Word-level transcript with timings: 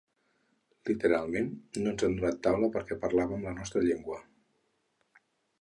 Literalment, 0.89 1.51
no 1.83 1.93
ens 1.95 2.07
han 2.09 2.17
donat 2.21 2.41
taula 2.49 2.71
perquè 2.79 2.99
parlàvem 3.05 3.47
la 3.49 3.55
nostra 3.61 3.85
llengua. 3.89 4.21